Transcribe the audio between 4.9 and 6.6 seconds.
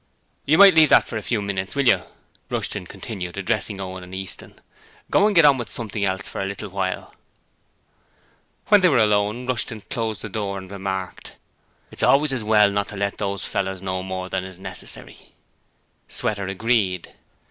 'Go and get on with something else for a